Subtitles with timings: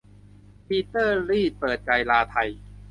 [0.67, 2.49] ปีเตอร์ รีดเปิดใจลาไทย